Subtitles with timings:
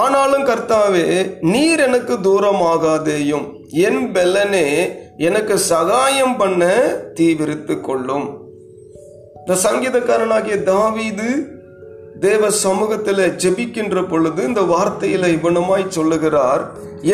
[0.00, 1.06] ஆனாலும் கர்த்தாவே
[1.52, 3.46] நீர் எனக்கு தூரமாகாதேயும்.
[3.86, 4.66] என் பெலனே
[5.28, 6.62] எனக்கு சகாயம் பண்ண
[7.18, 8.26] தீவிரித்து கொள்ளும்.
[9.38, 11.28] இந்த சங்கீதக்காரனாகிய தாவீது
[12.20, 16.62] தேவ சமூகத்தில் ஜெபிக்கின்ற பொழுது இந்த வார்த்தையில இவனமாய் சொல்லுகிறார்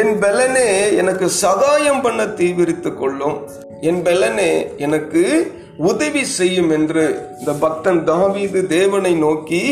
[0.01, 0.69] என் பெலனே
[1.01, 3.37] எனக்கு சகாயம் பண்ண தீவிரித்து கொள்ளும்.
[3.89, 4.51] என் பெலனே
[4.87, 5.23] எனக்கு
[5.89, 7.05] உதவி செய்யும் என்று
[7.39, 9.63] இந்த பக்தன் தாவீது தேவனை நோக்கி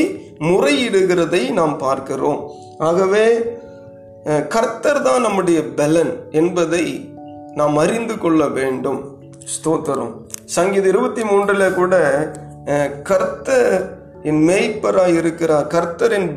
[0.48, 2.40] முறையிடுகிறதை நாம் பார்க்கிறோம்.
[2.88, 3.26] ஆகவே
[4.54, 6.84] கர்த்தர் தான் நம்முடைய பலன் என்பதை
[7.58, 9.00] நாம் அறிந்து கொள்ள வேண்டும்.
[9.54, 10.12] ஸ்தோத்திரம்.
[10.56, 11.94] சங்கீத இருபத்தி மூன்றில் கூட
[13.10, 13.72] கர்த்தர்
[14.30, 16.30] என் மேய்ப்பராக இருக்கிறார் கர்த்தர் என்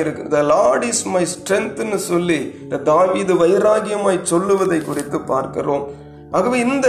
[0.00, 5.84] இருக்கு த லார்ட் இஸ் மை ஸ்ட்ரென்த்னு சொல்லி இந்த தாவீது வைராகியமாய் சொல்லுவதை குறித்து பார்க்கிறோம்.
[6.30, 6.88] ஆகவே இந்த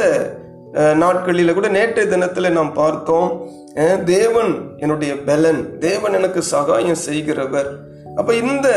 [1.01, 3.29] நாட்களில் கூட நேற்றைய தினத்தில் நாம் பார்த்தோம்
[4.05, 7.69] தேவன் என்னுடைய பலன் தேவன் எனக்கு சகாயம் செய்கிறவர்.
[8.19, 8.67] அப்ப இந்த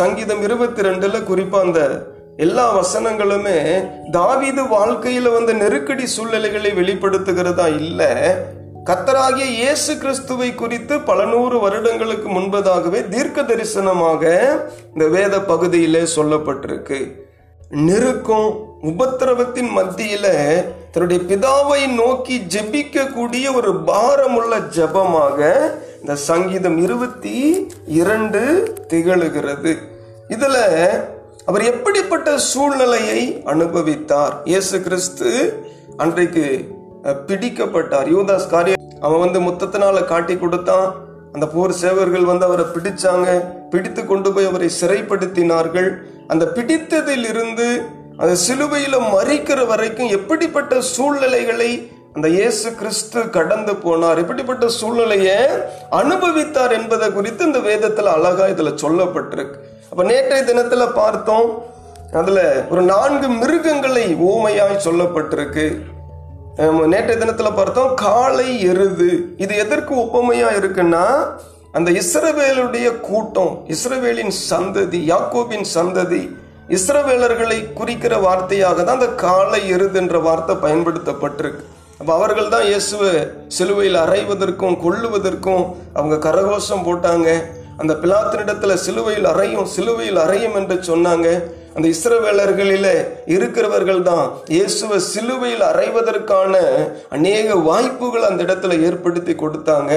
[0.00, 1.80] சங்கீதம் இருபத்தி ரெண்டுல குறிப்பா அந்த
[2.44, 3.58] எல்லா வசனங்களுமே
[4.10, 8.02] தாவீது வாழ்க்கையில வந்த நெருக்கடி சூழ்நிலைகளை வெளிப்படுத்துகிறதா இல்ல
[8.88, 14.22] கத்தராகிய இயேசு கிறிஸ்துவை குறித்து பல நூறு வருடங்களுக்கு முன்பதாகவே தீர்க்க தரிசனமாக
[14.92, 17.00] இந்த வேத பகுதியிலே சொல்லப்பட்டிருக்கு.
[17.86, 18.50] நெருக்கம்
[18.90, 20.26] உபத்திரவத்தின் மத்தியில
[20.96, 25.48] தன்னுடைய பிதாவை நோக்கி ஜெபிக்கக்கூடிய ஒரு பாரமுள்ள ஜெபமாக
[26.00, 27.34] இந்த சங்கீதம் இருபத்தி
[27.98, 28.40] இரண்டு
[28.90, 29.72] திகழுகிறது.
[30.34, 30.56] இதுல
[31.50, 33.20] அவர் எப்படிப்பட்ட சூழ்நிலையை
[33.52, 34.32] அனுபவித்தார்?
[34.50, 35.30] இயேசு கிறிஸ்து
[36.04, 36.46] அன்றைக்கு
[37.28, 38.08] பிடிக்கப்பட்டார்.
[38.14, 40.88] யூதாஸ் காரிய அவன் வந்து முத்தத்தினால காட்டி கொடுத்தான்.
[41.34, 43.28] அந்த போர் சேவர்கள் வந்து அவரை பிடிச்சாங்க.
[43.74, 45.90] பிடித்து கொண்டு போய் அவரை சிறைப்படுத்தினார்கள்.
[46.32, 47.28] அந்த பிடித்ததில்
[48.22, 51.70] அது அந்த மறிக்கிற வரைக்கும் எப்படிப்பட்ட சூழ்நிலைகளை
[52.14, 54.20] அந்த இயேசு கிறிஸ்து கடந்து போனார்?
[54.22, 55.34] எப்படிப்பட்ட சூழ்நிலையை
[55.98, 59.58] அனுபவித்தார் என்பதை குறித்து இந்த வேதத்தில் அழகா இதில் சொல்லப்பட்டிருக்கு.
[59.90, 61.48] அப்போ நேற்றைய தினத்தில் பார்த்தோம்
[62.20, 62.40] அதில்
[62.70, 65.66] ஒரு நான்கு மிருகங்களை ஓமையாய் சொல்லப்பட்டிருக்கு.
[66.92, 69.10] நேற்றைய தினத்தில் பார்த்தோம் காளை எருது.
[69.36, 71.04] இது எதற்கு ஒப்புமையா இருக்குன்னா
[71.72, 76.22] அந்த இஸ்ரவேலுடைய கூட்டம் இஸ்ரவேலின் சந்ததி யாக்கோபின் சந்ததி
[76.74, 81.62] இஸ்ரவேலர்களை குறிக்கிற வார்த்தையாக தான் அந்த காலை எருது என்ற வார்த்தை பயன்படுத்தப்பட்டிருக்கு.
[81.98, 83.12] அப்போ அவர்கள் தான் இயேசுவை
[83.56, 85.62] சிலுவையில் அறைவதற்கும் கொள்ளுவதற்கும்
[85.98, 87.28] அவங்க கரகோஷம் போட்டாங்க.
[87.82, 91.28] அந்த பிளாத்தினிடத்தில் சிலுவையில் அறையும் சிலுவையில் அறையும் என்று சொன்னாங்க.
[91.76, 92.92] அந்த இஸ்ரவேலர்களில்
[93.34, 94.26] இருக்கிறவர்கள் தான்
[94.56, 96.54] இயேசுவை சிலுவையில் அறைவதற்கான
[97.16, 99.92] அநேக வாய்ப்புகள் அந்த இடத்துல ஏற்படுத்தி கொடுத்தாங்க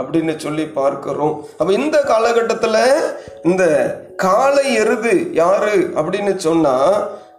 [0.00, 1.34] அப்படின்னு சொல்லி பார்க்கிறோம்.
[1.58, 2.80] அப்போ இந்த காலகட்டத்தில்
[3.50, 3.64] இந்த
[4.16, 5.90] காலை எருது யாரு?
[5.96, 6.74] அப்படின்னு சொன்னா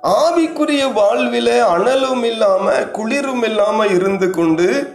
[0.03, 4.94] ஆவிக்குரிய வாழ்வில அனலும் இல்லாம குளிரும் இல்லாம இருந்து கொண்டு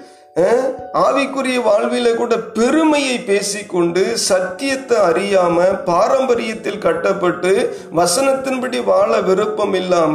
[0.94, 10.14] ஆவிக்குரிய வாழ்வில கூட பெருமையை பேசிக்கொண்டு சத்தியத்தை அறியாம பாரம்பரியத்தில் கட்டப்பட்டு வசனத்தின்படி வாழ விருப்பம் இல்லாம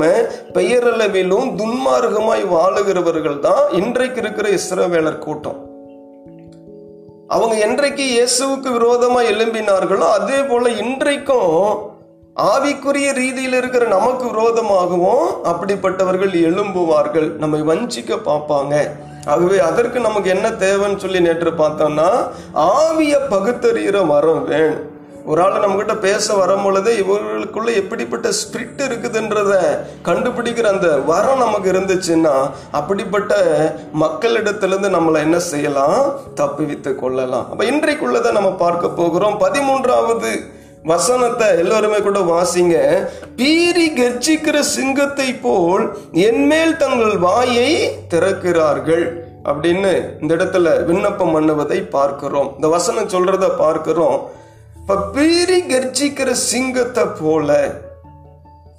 [0.53, 5.74] பெயரளவிலும் துன்மார்க்கமாய் வாழுகிறவர்கள் தான் இன்றைக்கு இருக்கிற இஸ்ரவேலர் கூட்டம்.
[7.33, 11.53] அவங்க என்றைக்கு இயேசுவுக்கு விரோதமாக எழும்பினார்களோ அதே போல இன்றைக்கும்
[12.35, 17.29] ஆவிக்குரிய ரீதியில் இருக்கிற நமக்கு விரோதமாகவும் அப்படிப்பட்டவர்கள் எழும்புவார்கள்.
[17.43, 18.73] நம்மை வஞ்சிக்க பார்ப்பாங்க.
[19.25, 22.09] ஆகவே அதற்கு நமக்கு என்ன தேவைன்னு சொல்லி நேற்று பார்த்தோம்னா
[22.53, 24.83] ஆவிய பகுத்தறிகிற வரம் வேணும்.
[25.25, 29.53] ஒரு ஆள் நம்ம கிட்ட பேச வரும் பொழுது இவர்களுக்குள்ள எப்படிப்பட்ட ஸ்பிரிட் இருக்குதுன்றத
[30.03, 32.33] கண்டுபிடிக்கிற அந்த வரம் நமக்கு இருந்துச்சுன்னா
[32.71, 33.33] அப்படிப்பட்ட
[34.01, 36.19] மக்களிடத்திலிருந்து நம்மளை என்ன செய்யலாம்?
[36.35, 37.49] தப்புவித்து கொள்ளலாம்.
[37.51, 39.39] அப்ப இன்றைக்குள்ளதை நம்ம பார்க்க போகிறோம்.
[39.39, 40.31] பதிமூன்றாவது
[40.83, 42.75] வசனத்தை எல்லோருமே கூட வாசிங்க.
[43.35, 47.71] பீரி கர்ஜிக்கிற சிங்கத்தை போல் என்மேல் தங்கள் வாயை
[48.09, 49.05] திறக்கிறார்கள்
[49.43, 52.51] அப்படின்னு இந்த இடத்துல விண்ணப்பம் பண்ணுவதை பார்க்கிறோம்.
[52.55, 54.43] இந்த வசனம் சொல்றத பார்க்கிறோம்.
[54.87, 57.71] இப்ப பீறி கர்ஜிக்கிற சிங்கத்தை போல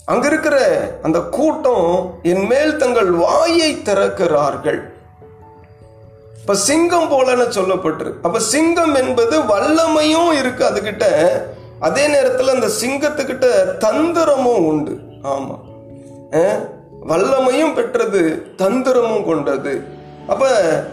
[0.05, 0.59] அங்க இருக்கிற
[1.03, 4.81] அந்த கூட்டம் என் மேல் தங்கள் வாயை திறக்கிறார்கள்.
[6.41, 11.05] இப்ப சிங்கம் போலன்னு சொல்லப்பட்டிருக்கு அப்ப சிங்கம் என்பது வல்லமையும் இருக்கு அதுகிட்ட.
[11.81, 13.47] அதே நேரத்துல அந்த சிங்கத்துக்கிட்ட
[13.85, 15.01] தந்திரமும் உண்டு.
[15.23, 15.59] ஆமா.
[17.09, 19.85] வல்லமையும் பெற்றது தந்திரமும் கொண்டது.
[20.29, 20.49] அப்ப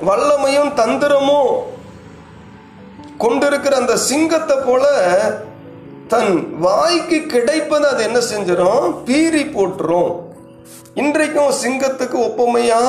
[0.06, 1.72] வல்லமையும் தந்திரமும்
[3.24, 4.86] கொண்டிருக்கிற அந்த சிங்கத்தை போல
[6.14, 10.14] தன் வாய்க்கு கிடைப்பது அது என்ன செஞ்சிடும் பீறி போட்டுரும்.
[11.02, 12.82] இன்றைக்கும் சிங்கத்துக்கு ஒப்புமையா?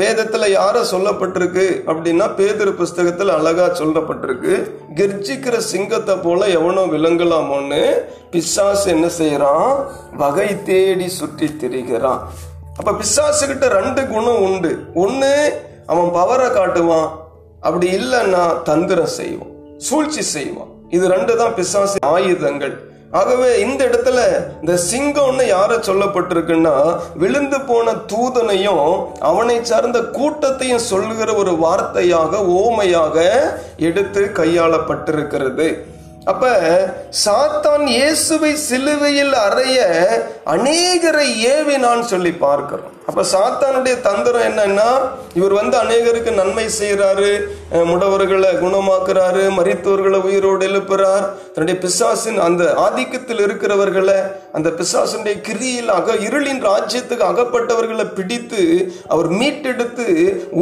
[0.00, 4.54] வேதத்துல யார சொல்லப்பட்டிருக்கு அப்படின்னா பேதிரு புஸ்தகத்துல அழகா சொல்லப்பட்டிருக்கு.
[4.94, 7.80] கிர்ஜிக்கிற சிங்கத்தை போல எவனோ விளங்கலாமோன்னு
[8.30, 9.72] பிசாசு என்ன செய்யறான்?
[10.16, 12.22] வகை தேடி சுற்றி திரிகிறான்.
[12.78, 14.72] அப்ப பிசாசுகிட்ட ரெண்டு குணம் உண்டு.
[14.94, 15.34] ஒன்று
[15.86, 17.10] அவன் பவரை காட்டுவான்.
[17.60, 19.54] அப்படி இல்லைன்னா தந்திரம் செய்வான்.
[19.78, 20.70] சூழ்ச்சி செய்வான்.
[20.96, 22.76] இது ரெண்டு தான் பிசாசு ஆயுதங்கள்.
[23.18, 24.20] ஆகவே இந்த இடத்துல
[24.60, 26.74] இந்த சிங்கம்னு யார சொல்லப்பட்டிருக்குன்னா
[27.22, 28.86] விழுந்து போன தூதனையும்
[29.30, 33.16] அவனை சார்ந்த கூட்டத்தையும் சொல்லுகிற ஒரு வார்த்தையாக ஓமையாக
[33.88, 35.68] எடுத்து கையாளப்பட்டிருக்கிறது.
[36.26, 36.44] அப்ப
[37.24, 39.78] சாத்தான் இயேசுவை சிலுவையில் அறைய
[40.46, 42.92] அநேகரை ஏவினான் சொல்லி பார்க்கிறோம்.
[43.06, 44.88] அப்ப சாத்தானுடைய தந்திரம் என்னன்னா
[45.34, 47.30] இவர் வந்து அநேகருக்கு நன்மை செய்யறாரு
[47.90, 51.26] முடவர்களை குணமாக்குறாரு மரித்தோர்களை உயிரோடு எழுப்புறார்
[51.56, 54.16] தன்னுடைய பிசாசின் அந்த ஆதிக்கத்தில் இருக்கிறவர்களை
[54.56, 58.62] அந்த பிசாசனுடைய கிரியில் அக இருளின் ராஜ்யத்துக்கு அகப்பட்டவர்களை பிடித்து
[59.08, 60.06] அவர் மீட்டெடுத்து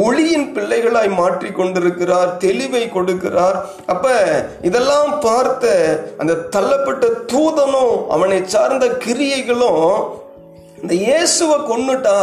[0.05, 3.57] ஒளியின் பிள்ளைகளாய் மாற்றி கொண்டிருக்கிறார் தெளிவை கொடுக்கிறார்.
[3.93, 4.13] அப்ப
[4.61, 5.73] இதெல்லாம் பார்த்த
[6.17, 9.83] அந்த தள்ளப்பட்ட தூதனும் அவனை சார்ந்த கிரியைகளும்
[10.81, 12.17] இந்த இயேசுவை கொன்னுட்டா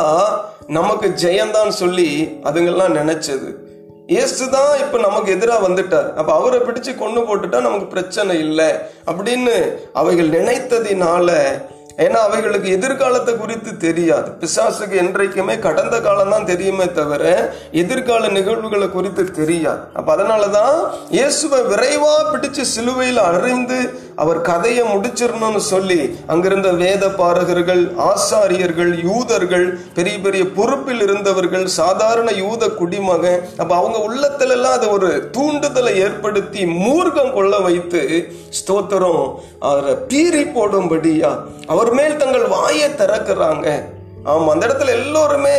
[0.78, 2.10] நமக்கு ஜெயந்தான் சொல்லி
[2.48, 3.50] அதுங்கெல்லாம் நினைச்சது.
[4.12, 6.08] இயேசு தான் இப்ப நமக்கு எதிராக வந்துட்டார்.
[6.20, 8.70] அப்ப அவரை பிடிச்சு கொண்டு போட்டுட்டா நமக்கு பிரச்சனை இல்லை.
[9.10, 9.54] அப்படின்னு
[10.02, 11.30] அவைகள் நினைத்ததினால
[12.02, 14.28] ஏன்னா அவைகளுக்கு எதிர்காலத்தை குறித்து தெரியாது.
[14.42, 17.24] பிசாசுக்கு என்றைக்குமே கடந்த காலம் தான் தெரியுமே தவிர
[17.82, 19.82] எதிர்கால நிகழ்வுகளை குறித்து தெரியாது.
[19.98, 20.76] அப்ப அதனாலதான்
[21.16, 23.80] இயேசுவை விரைவா பிடிச்சு சிலுவையில் அறிந்து
[24.16, 32.68] அவர் கதையை முடிச்சிடணும்னு சொல்லி அங்கிருந்த வேத பாரகர்கள் ஆசாரியர்கள் யூதர்கள் பெரிய பெரிய பொறுப்பில் இருந்தவர்கள் சாதாரண யூத
[32.68, 38.02] குடிமகன் அப்ப அவங்க உள்ளத்துல எல்லாம் அது ஒரு தூண்டுதலை ஏற்படுத்தி மூர்க்கம் கொள்ள வைத்து
[38.60, 41.32] ஸ்தோத்திரம் அவரை பீறி போடும்படியா
[41.66, 43.82] அவர் மேல் தங்கள் வாயை திறக்கிறாங்க.
[44.24, 45.56] ஆமா அந்த இடத்துல எல்லோருமே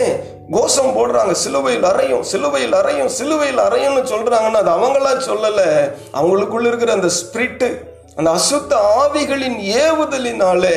[0.51, 1.31] கோஷம் போடுறாங்க.
[1.31, 5.91] சிலுவையில் அறையும் சிலுவையில் அறையும் சிலுவையில் அறையும்னு சொல்றாங்கன்னா அது அவங்களா சொல்லலை.
[6.13, 8.73] அவங்களுக்குள்ள இருக்கிற அந்த ஸ்பிரிட்டு அந்த அசுத்த
[9.03, 10.75] ஆவிகளின் ஏவுதலினாலே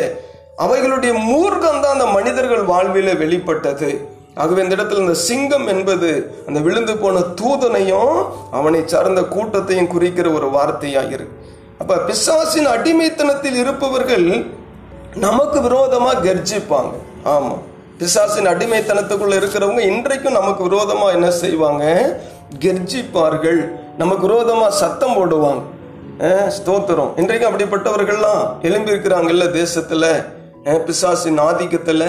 [0.59, 4.09] அவைகளுடைய மூர்க்கம் தான் அந்த மனிதர்கள் வாழ்வில வெளிப்பட்டது.
[4.35, 10.47] ஆகவே இந்த இடத்துல இந்த சிங்கம் என்பது அந்த விழுந்து போன தூதனையும் அவனை சார்ந்த கூட்டத்தையும் குறிக்கிற ஒரு
[10.47, 14.47] வார்த்தையா இருக்கு அப்ப பிசாசின் அடிமைத்தனத்தில் இருப்பவர்கள்
[15.15, 16.93] நமக்கு விரோதமா கர்ஜிப்பாங்க.
[17.25, 17.59] ஆமா.
[17.99, 21.85] பிசாசின் அடிமைத்தனத்துக்குள்ள இருக்கிறவங்க இன்றைக்கும் நமக்கு விரோதமா என்ன செய்வாங்க?
[22.59, 23.71] கர்ஜிப்பார்கள்.
[23.99, 25.63] நமக்கு விரோதமா சத்தம் போடுவாங்க.
[26.57, 27.11] ஸ்தோத்திரம்.
[27.21, 30.05] இன்றைக்கும் அப்படிப்பட்டவர்கள்லாம் எழும்பி இருக்கிறாங்கல்ல தேசத்துல
[30.87, 32.05] பிசாசின் ஆதிக்கத்துல.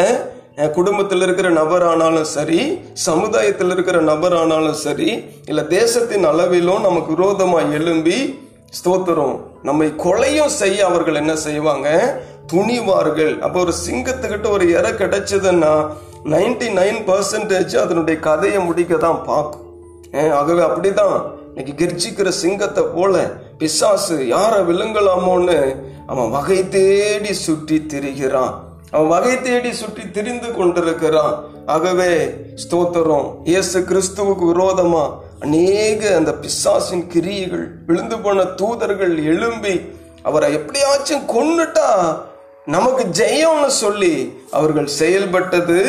[0.78, 2.60] குடும்பத்தில் இருக்கிற நபரானாலும் சரி
[3.08, 5.10] சமுதாயத்தில் இருக்கிற நபரானாலும் சரி
[5.52, 8.20] இல்ல தேசத்தின் அளவிலும் நமக்கு விரோதமா எழும்பி
[8.80, 9.36] ஸ்தோத்திரம்.
[9.70, 11.90] நம்மை கொலையும் செய்ய அவர்கள் என்ன செய்வாங்க?
[12.54, 13.34] துணிவார்கள்.
[13.48, 15.74] அப்போ ஒரு சிங்கத்துக்கிட்ட ஒரு இற கிடைச்சதுன்னா
[16.36, 19.66] நைன்டி நைன் பர்சன்டேஜ் அதனுடைய கதையை முடிக்க தான் பார்க்கும்
[20.40, 21.18] ஆகவே அப்படிதான்.
[21.50, 23.14] இன்னைக்கு கெர்ச்சிக்கிற சிங்கத்தை போல
[23.58, 25.60] பிசாசு யாரை விழுங்கலாமோன்னு
[26.08, 28.54] அவன் வகை தேடி சுற்றி திரிகிறான்.
[28.92, 31.36] அவன் வகை தேடி சுற்றி திரிந்து கொண்டிருக்கிறான்.
[31.66, 32.12] ஆகவே
[32.64, 35.06] ஸ்தோத்திரம் இயேசு கிறிஸ்துவுக்கு விரோதமா?
[35.40, 39.76] அநேக அந்த பிசாசின் கிரியைகள் விழுந்து போன தூதர்கள் எழும்பி
[40.24, 41.90] அவரை எப்படியாச்சும் கொன்னுட்டா
[42.76, 44.14] நமக்கு ஜெயம்னு சொல்லி
[44.52, 45.80] அவர்கள் செயல்பட்டது.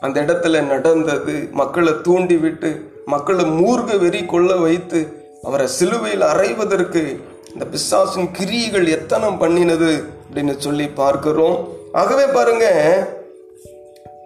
[0.00, 1.34] அந்த இடத்துல நடந்தது.
[1.60, 2.70] மக்களை தூண்டி விட்டு
[3.06, 5.00] மக்களை மூர்க வெறி கொள்ள வைத்து
[5.48, 7.00] அவரை சிலுவையில் அறைவதற்கு
[7.52, 9.88] இந்த பிசாசின் கிரியைகள் எத்தனை பண்ணினது
[10.24, 11.56] அப்படின்னு சொல்லி பார்க்கிறோம்.
[12.00, 12.66] ஆகவே பாருங்க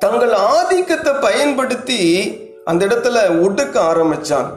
[0.02, 2.00] தங்கள் ஆதிக்கத்தை பயன்படுத்தி
[2.70, 4.48] அந்த இடத்துல ஒடுக்க ஆரம்பிச்சான்.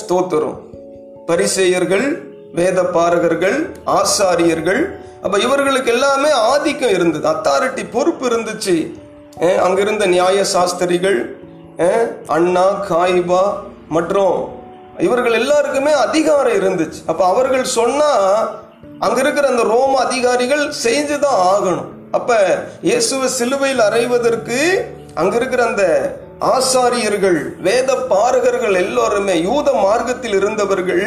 [0.00, 0.56] ஸ்தோத்திரம்.
[1.28, 2.06] பரிசேயர்கள்
[2.58, 3.56] வேத பாரகர்கள்
[3.98, 4.82] ஆசாரியர்கள்
[5.24, 8.76] அப்ப இவர்களுக்கு எல்லாமே ஆதிக்கம் இருந்தது அத்தாரிட்டி பொறுப்பு இருந்துச்சு.
[9.66, 11.18] அங்கிருந்த நியாய சாஸ்திரிகள்
[12.36, 13.44] அண்ணா காயிபா
[13.96, 14.36] மற்றும்
[14.98, 17.00] இவர்கள் எல்லாருக்குமே அதிகாரம் இருந்துச்சு.
[17.06, 18.10] அப்ப அவர்கள் சொன்னா
[18.98, 21.88] அங்க இருக்கிற அந்த ரோம அதிகாரிகள் செஞ்சுதான் ஆகணும்.
[22.10, 22.36] அப்ப
[22.82, 24.58] இயேசுவை சிலுவையில் அறைவதற்கு
[25.14, 25.84] அங்க இருக்கிற அந்த
[26.40, 31.04] ஆசாரியர்கள் வேத பாரகர்கள் எல்லோருமே யூத மார்க்கத்தில் இருந்தவர்கள்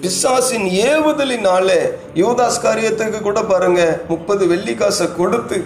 [0.00, 1.78] பிசாசின் ஏவுதலினாலே
[2.14, 5.58] யூதாஸ் காரியத்துக்கு கூட பாருங்க முப்பது வெள்ளிக்காசை கொடுத்து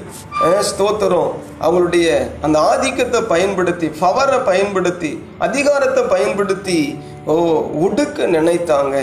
[0.69, 1.33] ஸ்தோத்திரம்.
[1.63, 2.09] அவங்களுடைய
[2.43, 6.79] அந்த ஆதிக்கத்தை பயன்படுத்தி பவரை பயன்படுத்தி அதிகாரத்தை பயன்படுத்தி
[7.29, 7.35] ஓ
[7.85, 8.97] ஒடுக்க நினைத்தாங்க.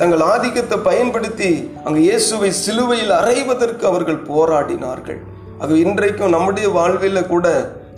[0.00, 1.50] தங்கள் ஆதிக்கத்தை பயன்படுத்தி
[1.84, 5.20] அங்கு இயேசுவை சிலுவையில் அறைவதற்கு அவர்கள் போராடினார்கள்.
[5.62, 7.46] அது இன்றைக்கும் நம்முடைய வாழ்வில் கூட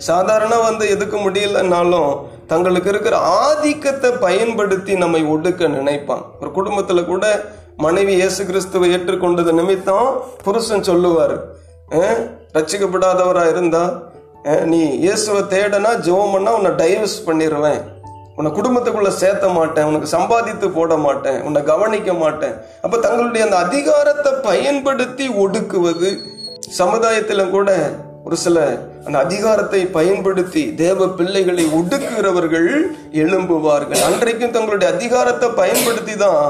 [0.09, 2.11] சாதாரண வந்து எதுக்க முடியலன்னாலும்
[2.51, 3.15] தங்களுக்கு இருக்கிற
[3.47, 6.23] ஆதிக்கத்தை பயன்படுத்தி நம்மை ஒடுக்க நினைப்பான்.
[6.41, 7.25] ஒரு குடும்பத்தில் கூட
[7.85, 10.09] மனைவி இயேசு கிறிஸ்துவை ஏற்றுக்கொண்டது நிமித்தம்
[10.45, 11.35] புருஷன் சொல்லுவார்
[12.57, 13.83] ரச்சிக்கப்படாதவராக இருந்தா
[14.71, 17.81] நீ இயேசுவை தேடனா ஜோமன்னா உன்னை டைவர்ஸ் பண்ணிடுவேன்
[18.41, 22.55] உன்னை குடும்பத்துக்குள்ள சேர்த்த மாட்டேன் உனக்கு சம்பாதித்து போட மாட்டேன் உன்னை கவனிக்க மாட்டேன்.
[22.85, 26.09] அப்ப தங்களுடைய அந்த அதிகாரத்தை பயன்படுத்தி ஒடுக்குவது
[26.77, 27.69] சமுதாயத்தில கூட
[28.27, 28.63] ஒரு சில
[29.05, 32.67] அந்த அதிகாரத்தை பயன்படுத்தி தேவ பிள்ளைகளை ஒடுக்குகிறவர்கள்
[33.23, 34.01] எழும்புவார்கள்.
[34.07, 36.41] அன்றைக்கும் தங்களுடைய அதிகாரத்தை பயன்படுத்தி தான்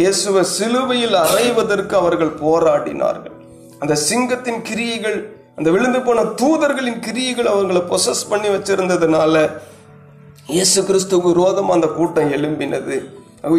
[0.00, 3.36] இயேசுவை சிலுவையில் அறைவதற்கு அவர்கள் போராடினார்கள்.
[3.82, 5.18] அந்த சிங்கத்தின் கிரியைகள்
[5.58, 9.34] அந்த விழுந்து போன தூதர்களின் கிரியைகள் அவர்களை பொசஸ் பண்ணி வச்சிருந்ததுனால
[10.56, 12.94] இயேசு கிறிஸ்துவுக்கு விரோதம் அந்த கூட்டம் எழும்பினது.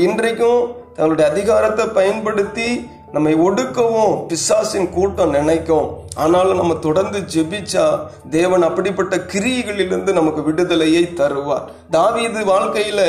[0.06, 0.62] இன்றைக்கும்
[0.96, 2.68] தங்களுடைய அதிகாரத்தை பயன்படுத்தி
[3.16, 5.88] நம்மை ஒடுக்கவும் பிசாசின் கூட்டம் நினைக்கும்.
[6.24, 7.84] ஆனாலும் நம்ம தொடர்ந்து ஜெபிச்சா
[8.30, 11.68] தேவன் அப்படிப்பட்ட கிரியைகளிலிருந்து நமக்கு விடுதலையை தருவார்.
[11.96, 13.02] தாவீது வாழ்க்கையில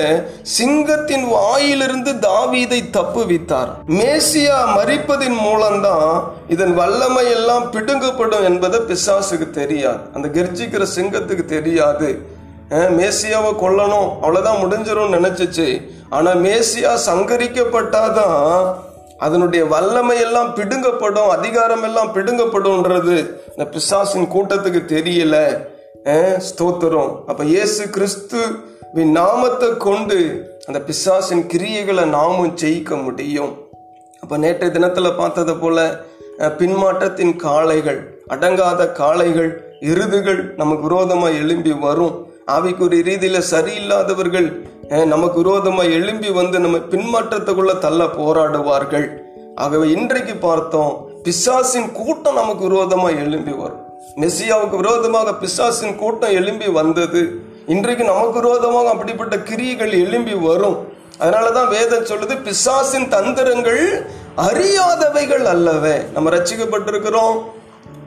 [0.56, 3.70] சிங்கத்தின் வாயிலிருந்து தாவீதை தப்புவித்தார்.
[4.00, 6.12] மேசியா மறிப்பதின் மூலம்தான்
[6.56, 10.02] இதன் வல்லமை எல்லாம் பிடுங்கப்படும் என்பதை பிசாசுக்கு தெரியாது.
[10.14, 12.10] அந்த கர்ஜிக்கிற சிங்கத்துக்கு தெரியாது.
[12.98, 14.10] மேசியாவை கொல்லணும்.
[14.22, 15.66] அவ்வளோதான் முடிஞ்சிரும் நினச்சிச்சு.
[16.16, 18.38] ஆனால் மேசியா சங்கரிக்கப்பட்டாதான்
[19.26, 23.16] அதனுடைய வல்லமை எல்லாம் பிடுங்கப்படும் அதிகாரம் எல்லாம் பிடுங்கப்படும்ன்றது.
[23.52, 25.36] இந்த பிசாசின் கூட்டத்துக்கு தெரியல.
[26.48, 27.10] ஸ்தோத்திரம்.
[27.30, 30.18] அப்போ இயேசு கிறிஸ்துவின் நாமத்தை கொண்டு
[30.68, 33.52] அந்த பிசாசின் கிரியைகளை நாமும் ஜெயிக்க முடியும்.
[34.22, 36.06] அப்போ நேற்றைய தினத்தில் பார்த்தது போல
[36.60, 38.00] பின்மாற்றத்தின் காளைகள்
[38.34, 39.50] அடங்காத காளைகள்
[39.92, 42.14] எருதுகள் நமக்கு விரோதமாக எழும்பி வரும்.
[42.47, 44.47] ஆவிக்குரிய ரீதியில சரியில்லாதவர்கள்
[45.04, 49.06] நமக்கு விரோதமா எழும்பி வந்து நம்ம பின்மாற்றத்துக்குள்ள தள்ள போராடுவார்கள்.
[49.54, 53.82] ஆகவே இன்றைக்கு பார்த்தோம் பிசாசின் கூட்டம் நமக்கு விரோதமா எழும்பி வரும்.
[54.16, 57.23] மெஸ்ஸியாவுக்கு விரோதமாக பிசாசின் கூட்டம் எழும்பி வந்தது.
[57.66, 60.78] இன்றைக்கு நமக்கு விரோதமாக அப்படிப்பட்ட கிரியைகள் எழும்பி வரும்.
[61.20, 63.82] அதனாலதான் வேதம் சொல்லுது பிசாசின் தந்திரங்கள்
[64.37, 65.97] அறியாதவைகள் அல்லவே.
[66.12, 67.38] நம்ம ரச்சிக்கப்பட்டிருக்கிறோம்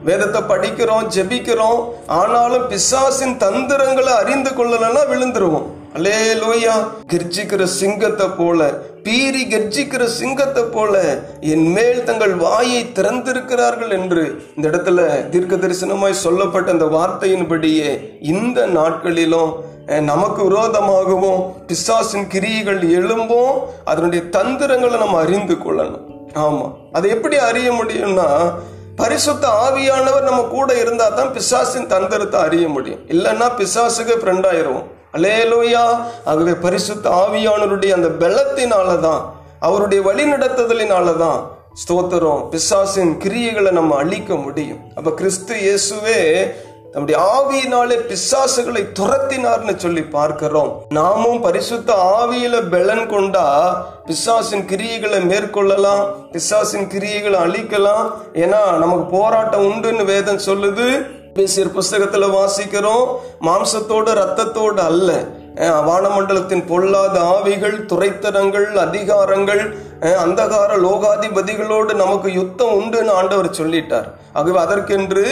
[0.04, 5.66] வேதத்தை படிக்கிறோம் ஜெபிக்கிறோம் ஆனாலும் பிசாசின் தந்திரங்களை அறிந்து கொள்ளலன்னா விழுந்துருவோம்.
[5.94, 6.72] அலே லோயா
[7.12, 8.60] கெர்ஜிக்கிற சிங்கத்தை போல
[9.04, 10.94] பீறி கெர்ஜிக்கிற சிங்கத்தை போல
[11.40, 14.22] என் மேல் தங்கள் வாயை திறந்திருக்கிறார்கள் என்று
[14.56, 19.52] இந்த இடத்துல தீர்க்க தரிசனமாய் சொல்லப்பட்ட அந்த வார்த்தையின்படியே இந்த நாட்களிலும்
[20.00, 26.04] நமக்கு விரோதமாகவும் பிசாசின் கிரியைகள் எழும்பும் அதனுடைய தந்திரங்களை நம்ம அறிந்து கொள்ளணும்.
[26.34, 26.66] ஆமா.
[26.92, 28.28] அதை எப்படி அறிய முடியும்னா
[29.00, 33.00] பரிசுத்த ஆவியானவர் நம்ம கூட இருந்தா தான் பிசாசின் தந்திரத்தை அறிய முடியும்.
[33.14, 34.82] இல்லைன்னா பிசாசுக்கு ஃப்ரெண்ட் ஆயிரும்
[35.16, 35.84] அலேலோயா
[36.30, 39.22] ஆகவே பரிசுத்த ஆவியானவருடைய அந்த பலத்தினால தான்
[39.68, 41.40] அவருடைய வழி நடத்துதலினால தான்
[41.82, 44.80] ஸ்தோத்திரம் பிசாசின் கிரியைகளை நம்ம அழிக்க முடியும்.
[44.98, 46.18] அப்ப கிறிஸ்து இயேசுவே
[46.94, 50.70] நம்முடைய ஆவியினாலே பிசாசுகளை துரத்தினார்னு சொல்லி பார்க்கிறோம்.
[50.88, 53.46] நாமும் பரிசுத்த ஆவியில பெலன் கொண்டா
[54.06, 58.06] பிசாசின் கிரியைகளை மேற்கொள்ளலாம் பிசாசின் கிரியைகளை அழிக்கலாம்.
[58.42, 60.86] ஏன்னா நமக்கு போராட்டம் உண்டுன்னு வேதம் சொல்லுது.
[61.34, 63.06] பேசியர் புஸ்தகத்துல வாசிக்கிறோம்
[63.40, 65.12] மாம்சத்தோடு ரத்தத்தோடு அல்ல.
[65.88, 69.60] வானமண்டலத்தின் பொல்லாத ஆவிகள் துறைத்தரங்கள் அதிகாரங்கள்
[70.24, 74.08] அந்தகார லோகாதிபதிகளோடு நமக்கு யுத்தம் உண்டுன்னு ஆண்டவர் சொல்லிட்டார்.
[74.32, 75.24] ஆகவே அதற்கென்று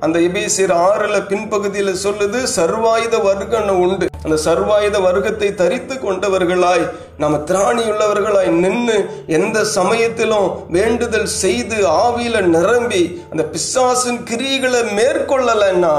[0.00, 4.06] அந்த எபேசியர் ஆறுல பின்பகுதியில சொல்லுது சர்வாயுத வர்க்கம் உண்டு.
[4.24, 6.84] அந்த சர்வாயுத வர்க்கத்தை தரித்து கொண்டவர்களாய்
[7.22, 8.96] நம்ம திராணியுள்ளவர்களாய் நின்று
[9.38, 15.94] எந்த சமயத்திலும் வேண்டுதல் செய்து ஆவியில நிரம்பி அந்த பிசாசின் கிரிகளை மேற்கொள்ளலைன்னா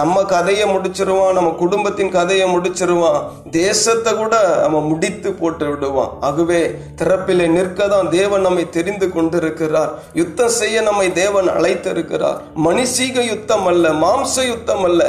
[0.00, 6.14] நம்ம கதையை முடிச்சிருவான் நம்ம குடும்பத்தின் கதையை முடிச்சிருவான் தேசத்தை கூட அவன் முடித்து போட்டு விடுவான்.
[6.20, 6.60] ஆகவே
[7.00, 9.92] திறப்பிலே நிற்க தான் தேவன் நம்மை தெரிந்து கொண்டிருக்கிறார்.
[10.20, 12.38] யுத்தம் செய்ய நம்மை தேவன் அழைத்திருக்கிறார்.
[12.66, 15.02] மனுஷீக யுத்தம் அல்ல மாம்ச யுத்தம் அல்ல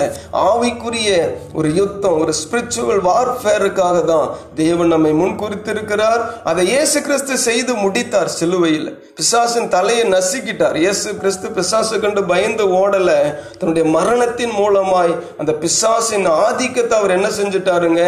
[0.50, 1.10] ஆவிக்குரிய
[1.60, 4.28] ஒரு யுத்தம் ஒரு ஸ்பிரிச்சுவல் வார்ஃபேருக்காக தான்
[4.62, 6.22] தேவன் நம்மை முன்குறித்திருக்கிறார்.
[6.52, 8.90] அதை இயேசு கிறிஸ்து செய்து முடித்தார் சிலுவையில்.
[9.20, 10.78] பிசாசின் தலையை நசுக்கிட்டார்.
[10.84, 13.12] இயேசு கிறிஸ்து பிசாசு கண்டு பயந்து ஓடல.
[13.60, 18.04] தன்னுடைய மரணத்தின் மூலமாய் அந்த பிசாசின் ஆதிக்கத்தை அவர் என்ன செஞ்சுட்டாருங்க?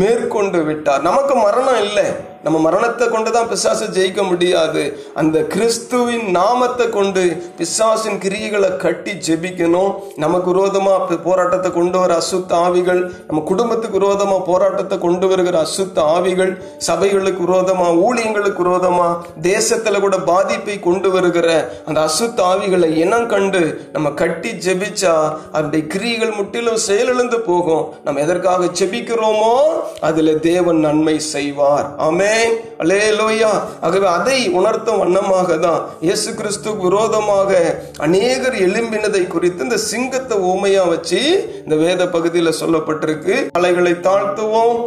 [0.00, 1.02] மேற்கொண்டு விட்டார்.
[1.08, 2.06] நமக்கு மரணம் இல்லை.
[2.44, 4.82] நம்ம மரணத்தை கொண்டு தான் பிசாசை ஜெயிக்க முடியாது.
[5.20, 7.24] அந்த கிறிஸ்துவின் நாமத்தை கொண்டு
[7.58, 9.92] பிசாசின் கிரியைகளை கட்டி ஜெபிக்கணும்.
[10.24, 10.94] நமக்கு விரோதமா
[11.28, 16.52] போராட்டத்தை கொண்டு வர அசுத்த ஆவிகள் நம்ம குடும்பத்துக்கு விரோதமா போராட்டத்தை கொண்டு வருகிற அசுத்த ஆவிகள்
[16.88, 19.08] சபைகளுக்கு விரோதமா ஊழியங்களுக்கு விரோதமா
[19.48, 21.48] தேசத்துல கூட பாதிப்பை கொண்டு வருகிற
[21.88, 23.62] அந்த அசுத்த ஆவிகளை இனம் கண்டு
[23.94, 25.14] நம்ம கட்டி ஜெபிச்சா
[25.54, 27.84] அதனுடைய கிரியைகள் முற்றிலும் செயலிழந்து போகும்.
[28.06, 29.54] நம்ம எதற்காக ஜெபிக்கிறோமோ
[30.08, 31.88] அதுல தேவன் நன்மை செய்வார்.
[32.34, 32.54] ஆமென்.
[33.80, 37.50] ஆகவே அதை உணர்த்தும் வண்ணமாக தான் இயேசு கிறிஸ்து விரோதமாக
[37.98, 41.20] அநேகர் எழும்பினதை குறித்து இந்த சிங்கத்தை ஊமையா வச்சு
[41.62, 43.36] இந்த வேத பகுதியில சொல்லப்பட்டிருக்கு.
[43.52, 44.78] அலைகளை தாழ்த்துவோம்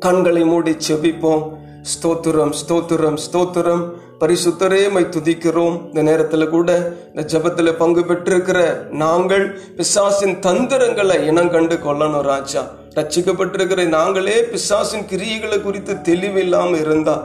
[0.00, 1.44] கண்களை மூடி செபிப்போம்.
[1.92, 3.84] ஸ்தோத்திரம் ஸ்தோத்திரம் ஸ்தோத்திரம்.
[4.20, 5.74] பரிசுத்தரே மை துதிக்கிறோம்.
[5.86, 6.70] இந்த நேரத்தில் கூட
[7.14, 8.60] இந்த ஜெபத்துல பங்கு பெற்றிருக்கிற
[9.02, 9.44] நாங்கள்
[9.76, 12.62] பிசாசின் தந்திரங்களை இனம் கண்டு கொள்ளணும் ராஜா.
[12.94, 17.16] ரச்சிக்கப்பட்டிருக்கிற நாங்களே பிசாசின் கிரியைகளை குறித்து தெளிவில்லாம இருந்தா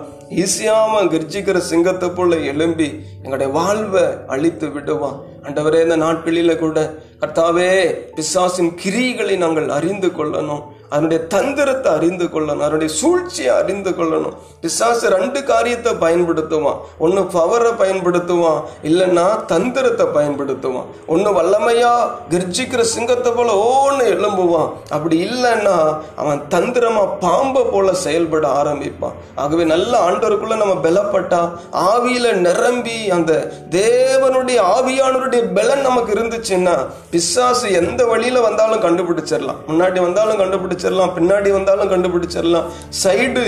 [0.42, 5.18] ஈஸியாம கர்ஜிக்கிற சிங்கத்தை போல எழும்பி எங்களுடைய வாழ்வை அழித்து விடுவான்.
[5.44, 7.72] அண்டவரே இந்த நாட்களில கூட கர்த்தாவே
[8.16, 10.64] பிசாசின் கிரியைகளை நாங்கள் அறிந்து கொள்ளணும்.
[10.92, 12.64] அதனுடைய தந்திரத்தை அறிந்து கொள்ளணும்.
[12.66, 14.36] அதனுடைய சூழ்ச்சியை அறிந்து கொள்ளணும்.
[14.62, 16.80] பிசாசு ரெண்டு காரியத்தை பயன்படுத்துவான்.
[16.98, 18.62] ஒன்னு பவரை பயன்படுத்துவான்.
[18.84, 20.90] இல்லைன்னா தந்திரத்தை பயன்படுத்துவான்.
[21.08, 21.94] ஒன்னு வல்லமையா
[22.30, 24.70] கர்ஜிக்கிற சிங்கத்தை போல ஓன்னு எழும்புவான்.
[24.90, 25.78] அப்படி இல்லைன்னா
[26.16, 29.16] அவன் தந்திரமா பாம்பை போல செயல்பட ஆரம்பிப்பான்.
[29.36, 33.32] ஆகவே நல்ல ஆண்டவருக்குள்ள நம்ம பலப்பட்டா ஆவியில நிரம்பி அந்த
[33.70, 36.76] தேவனுடைய ஆவியானவருடைய பலன் நமக்கு இருந்துச்சுன்னா
[37.12, 40.40] பிசாசு எந்த வழியில வந்தாலும் கண்டுபிடிச்சிடலாம் முன்னாடி வந்தாலும்
[40.82, 42.68] கண்டுபிடிச்சிடலாம் பின்னாடி வந்தாலும் கண்டுபிடிச்சிடலாம்
[43.04, 43.44] சைடு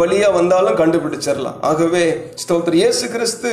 [0.00, 2.04] வழியா வந்தாலும் கண்டுபிடிச்சிடலாம் ஆகவே
[2.42, 3.50] ஸ்தோத்திர இயேசு கிறிஸ்து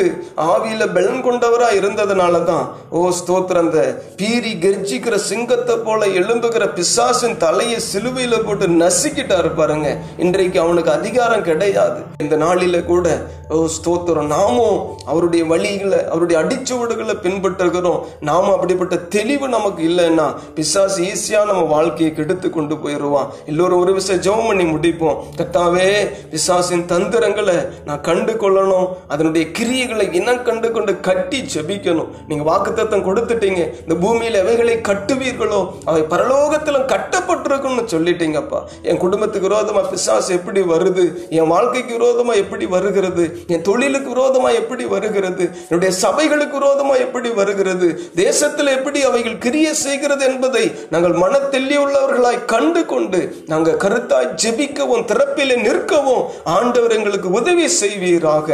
[0.50, 2.66] ஆவியில பலன் கொண்டவரா இருந்ததுனால தான்
[3.00, 3.82] ஓ ஸ்தோத்திர அந்த
[4.20, 9.90] பீரி கர்ஜிக்கிற சிங்கத்தை போல எழும்புகிற பிசாசின் தலையை சிலுவையில போட்டு நசுக்கிட்டாரு பாருங்க.
[10.24, 12.00] இன்றைக்கு அவனுக்கு அதிகாரம் கிடையாது.
[12.24, 13.08] இந்த நாளில கூட
[13.56, 14.78] ஓ ஸ்தோத்திரம் நாமும்
[15.12, 18.02] அவருடைய வழிகளை அவருடைய அடிச்சுவடுகளை பின்பற்றுகிறோம்.
[18.30, 24.22] நாம அப்படிப்பட்ட தெளிவு நமக்கு இல்லைன்னா பிசாசு ஈஸியா நம்ம வாழ்க்கையை கெடுத்து கொண்டு போயிடுவான் எல்லோரும் ஒரு விஷயம்
[24.28, 25.18] ஜெபம் பண்ணி முடிப்போம்.
[25.40, 25.90] கத்தாவே
[26.32, 27.58] பிசாசின் தந்திரங்களை
[27.88, 32.10] நான் கண்டு கொள்ளணும் அதனுடைய கிரியைகளை இனம் கண்டு கொண்டு கட்டி ஜெபிக்கணும்.
[32.30, 33.62] நீங்கள் வாக்குத்தத்தம் கொடுத்துட்டீங்க.
[33.84, 38.60] இந்த பூமியில் எவைகளை கட்டுவீர்களோ அவை பரலோகத்திலும் கட்டப்பட்டிருக்கும்னு சொல்லிட்டீங்கப்பா.
[38.90, 41.06] என் குடும்பத்துக்கு விரோதமாக பிசாசு எப்படி வருது?
[41.40, 43.26] என் வாழ்க்கைக்கு விரோதமாக எப்படி வருகிறது?
[43.54, 45.46] என் தொழிலுக்கு விரோதமாக எப்படி வருகிறது?
[45.70, 47.90] என்னுடைய சபைகளுக்கு விரோதமாக எப்படி வருகிறது?
[48.24, 53.20] தேசத்தில் எப்படி அவைகள் கிரிய செய்கிறது என்பதை நாங்கள் மன தெளிவுள்ளவர்களாய் கண்டு கொண்டு
[53.52, 58.48] நாங்கள் கருத்தாய் ஜெபிக்கவும் திறப்பிலே நிற்கவும் ஆண்டவர் எங்களுக்கு உதவி செய்வீராக.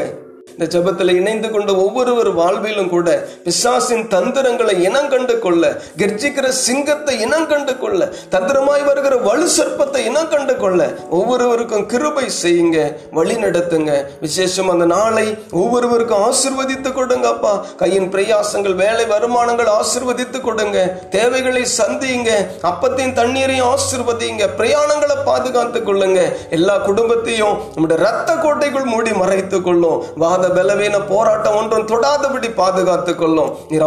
[0.59, 3.09] இந்த ஜபத்தில் இணைந்து கொண்ட ஒவ்வொருவர் வாழ்விலும் கூட
[3.43, 5.63] பிசாசின் தந்திரங்களை இனங்கண்டு கொள்ள
[5.99, 10.87] கர்ஜிக்கிற சிங்கத்தை இனங்கண்டு கொள்ள தந்திரமாய் வருகிற வலு சர்ப்பத்தை இனங்கண்டு கொள்ள
[11.17, 12.79] ஒவ்வொருவருக்கும் கிருபை செய்யுங்க
[13.17, 13.91] வழி நடத்துங்க.
[14.23, 15.27] விசேஷம் அந்த நாளை
[15.61, 17.53] ஒவ்வொருவருக்கும் ஆசிர்வதித்து கொடுங்க அப்பா.
[17.83, 20.77] கையின் பிரயாசங்கள் வேலை வருமானங்கள் ஆசிர்வதித்து கொடுங்க.
[21.17, 22.31] தேவைகளை சந்தியுங்க
[22.71, 26.19] அப்பத்தையும் தண்ணீரையும் ஆசிர்வதிங்க பிரயாணங்களை பாதுகாத்துக் கொள்ளுங்க.
[26.49, 30.03] எல்லா குடும்பத்தையும் நம்முடைய ரத்த கோட்டைக்குள் மூடி மறைத்துக் கொள்ளும்.
[30.25, 33.51] வாத பலவீன போராட்டம் ஒன்றும் தொடாதபடி பாதுகாத்துக் கொள்ளும்.
[33.69, 33.81] நீர்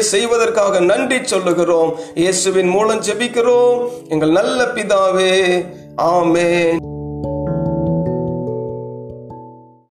[0.00, 1.92] செய்வதற்காக நன்றி சொல்லுகிறோம்.
[2.14, 3.88] இயேசுவின் மூலம் ஜெபிக்கிறோம்.
[4.08, 6.48] எங்கள் நல்ல பிதாவே ஆமே